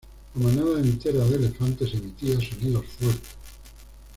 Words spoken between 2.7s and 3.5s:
fuertes.